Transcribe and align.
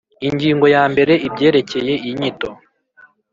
Ingingo 0.27 0.65
ya 0.75 0.83
mbere 0.91 1.13
Ibyerekeye 1.27 1.93
Inyito 2.09 2.49